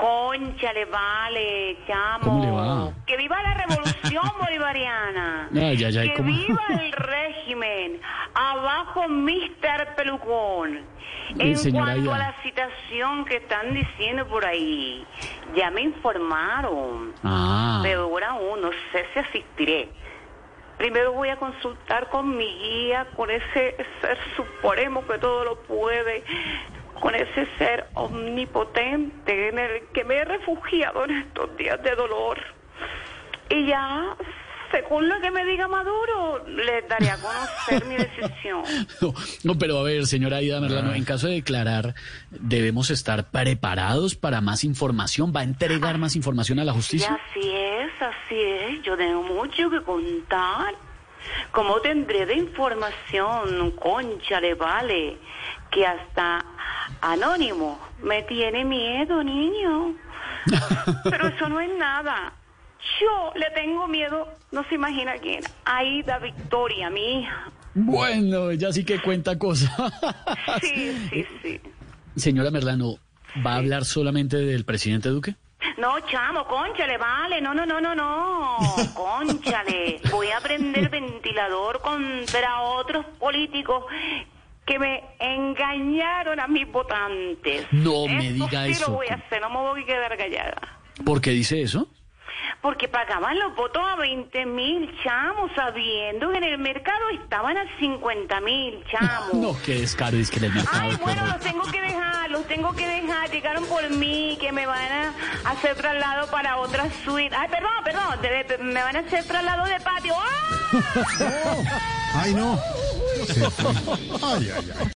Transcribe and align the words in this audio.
Conchale, 0.00 0.86
vale, 0.86 1.76
chamo. 1.86 2.20
¿Cómo 2.24 2.44
le 2.44 2.50
va? 2.50 2.92
Que 3.06 3.16
viva 3.18 3.42
la 3.42 3.54
revolución 3.54 4.24
bolivariana. 4.40 5.48
Ay, 5.54 5.84
ay, 5.84 5.98
ay, 5.98 6.08
que 6.10 6.14
¿cómo? 6.16 6.28
viva 6.28 6.62
el 6.70 6.92
régimen. 6.92 8.00
Abajo, 8.34 9.08
Mr. 9.08 9.94
Pelucón. 9.96 10.80
En 11.38 11.52
Eh, 11.54 11.72
cuanto 11.72 12.14
a 12.14 12.18
la 12.18 12.34
citación 12.42 13.24
que 13.26 13.36
están 13.36 13.74
diciendo 13.74 14.26
por 14.26 14.44
ahí, 14.46 15.06
ya 15.54 15.70
me 15.70 15.82
informaron. 15.82 17.12
Ah, 17.22 17.80
Pero 17.82 18.02
ahora 18.04 18.30
aún 18.30 18.60
no 18.62 18.70
sé 18.92 19.04
si 19.12 19.18
asistiré. 19.18 19.88
Primero 20.78 21.12
voy 21.12 21.28
a 21.28 21.36
consultar 21.36 22.08
con 22.08 22.36
mi 22.36 22.46
guía, 22.46 23.06
con 23.14 23.30
ese 23.30 23.76
ser 24.00 24.18
supremo 24.34 25.06
que 25.06 25.18
todo 25.18 25.44
lo 25.44 25.60
puede, 25.62 26.24
con 27.00 27.14
ese 27.14 27.46
ser 27.58 27.86
omnipotente 27.94 29.48
en 29.48 29.58
el 29.58 29.82
que 29.92 30.04
me 30.04 30.16
he 30.16 30.24
refugiado 30.24 31.04
en 31.04 31.10
estos 31.18 31.56
días 31.56 31.82
de 31.82 31.94
dolor. 31.94 32.38
Y 33.48 33.66
ya, 33.66 34.16
según 34.70 35.08
lo 35.08 35.20
que 35.20 35.30
me 35.30 35.44
diga 35.44 35.66
Maduro, 35.66 36.44
les 36.46 36.86
daré 36.88 37.10
a 37.10 37.16
conocer 37.16 37.84
mi 37.86 37.96
decisión. 37.96 38.62
no, 39.00 39.14
no, 39.44 39.58
pero 39.58 39.78
a 39.78 39.82
ver, 39.82 40.06
señora 40.06 40.36
Aida 40.38 40.60
Merlano, 40.60 40.92
en 40.94 41.04
caso 41.04 41.26
de 41.26 41.34
declarar, 41.34 41.94
¿debemos 42.30 42.90
estar 42.90 43.30
preparados 43.30 44.14
para 44.14 44.40
más 44.40 44.62
información? 44.62 45.32
¿Va 45.34 45.40
a 45.40 45.44
entregar 45.44 45.98
más 45.98 46.14
información 46.16 46.58
a 46.60 46.64
la 46.64 46.72
Y 46.72 46.76
justicia? 46.76 47.18
así 47.30 47.50
es, 47.50 47.90
así 48.00 48.40
es. 48.40 48.82
Yo 48.82 48.96
tengo 48.96 49.22
mucho 49.22 49.70
que 49.70 49.80
contar. 49.82 50.74
¿Cómo 51.52 51.80
tendré 51.80 52.24
de 52.26 52.34
información? 52.34 53.72
Conchale, 53.72 54.54
vale. 54.54 55.18
Que 55.70 55.86
hasta 55.86 56.44
Anónimo 57.00 57.78
me 58.02 58.22
tiene 58.22 58.64
miedo, 58.64 59.22
niño. 59.22 59.94
Pero 61.04 61.28
eso 61.28 61.48
no 61.48 61.60
es 61.60 61.70
nada. 61.78 62.32
Yo 63.00 63.32
le 63.34 63.50
tengo 63.50 63.86
miedo, 63.86 64.28
no 64.52 64.64
se 64.64 64.74
imagina 64.74 65.14
quién. 65.18 65.42
Aida 65.64 66.18
Victoria, 66.18 66.90
mi 66.90 67.20
hija. 67.20 67.50
Bueno, 67.74 68.52
ya 68.52 68.72
sí 68.72 68.84
que 68.84 69.00
cuenta 69.00 69.38
cosa. 69.38 69.70
Sí, 70.60 71.08
sí, 71.10 71.26
sí. 71.42 71.60
Señora 72.16 72.50
Merlano, 72.50 72.96
¿va 73.46 73.54
a 73.54 73.56
hablar 73.56 73.84
solamente 73.84 74.36
del 74.38 74.64
presidente 74.64 75.08
Duque? 75.08 75.36
No, 75.78 76.00
chamo, 76.00 76.46
conchale, 76.46 76.98
vale, 76.98 77.40
no, 77.40 77.54
no, 77.54 77.64
no, 77.64 77.80
no, 77.80 77.94
no, 77.94 78.58
conchale. 78.94 80.00
Voy 80.10 80.28
a 80.30 80.40
prender 80.40 80.88
ventilador 80.88 81.80
contra 81.80 82.62
otros 82.62 83.04
políticos 83.18 83.84
que 84.70 84.78
me 84.78 85.02
engañaron 85.18 86.38
a 86.38 86.46
mis 86.46 86.70
votantes. 86.70 87.66
No 87.72 88.06
me 88.06 88.26
Eso 88.28 88.34
diga 88.46 88.64
sí 88.66 88.70
eso. 88.70 88.86
lo 88.90 88.96
voy 88.98 89.08
a 89.08 89.14
hacer, 89.14 89.40
no 89.40 89.50
me 89.50 89.56
voy 89.56 89.82
a 89.82 89.86
quedar 89.86 90.16
callada. 90.16 90.60
¿Por 91.04 91.20
qué 91.20 91.30
dice 91.30 91.60
eso? 91.60 91.88
Porque 92.62 92.86
pagaban 92.88 93.36
los 93.38 93.56
votos 93.56 93.82
a 93.84 93.96
20 93.96 94.46
mil, 94.46 94.94
chamos, 95.02 95.50
sabiendo 95.56 96.30
que 96.30 96.38
en 96.38 96.44
el 96.44 96.58
mercado 96.58 97.08
estaban 97.20 97.56
a 97.56 97.64
50 97.80 98.40
mil, 98.42 98.84
chamos. 98.90 99.34
No, 99.34 99.56
qué 99.64 99.74
descaro 99.80 100.16
es 100.18 100.30
que 100.30 100.38
en 100.38 100.44
el 100.44 100.52
mercado. 100.54 100.78
Ay, 100.82 100.96
bueno, 101.02 101.26
los 101.26 101.40
tengo 101.40 101.62
que 101.64 101.80
dejar, 101.80 102.30
los 102.30 102.46
tengo 102.46 102.72
que 102.74 102.86
dejar. 102.86 103.30
Llegaron 103.30 103.64
por 103.66 103.88
mí, 103.90 104.36
que 104.40 104.52
me 104.52 104.66
van 104.66 104.92
a 104.92 105.14
hacer 105.50 105.74
traslado 105.74 106.30
para 106.30 106.58
otra 106.58 106.86
suite. 107.04 107.34
Ay, 107.34 107.48
perdón, 107.48 107.72
perdón, 107.82 108.22
de- 108.22 108.44
de- 108.44 108.58
me 108.58 108.82
van 108.82 108.96
a 108.96 109.00
hacer 109.00 109.24
traslado 109.24 109.64
de 109.66 109.80
patio. 109.80 110.14
¡Ah! 110.16 111.56
Ay, 112.22 112.34
no. 112.34 112.58
Se 113.26 113.50
fue. 113.50 113.72
Ay, 114.22 114.50
ay, 114.56 114.70
ay. 114.78 114.88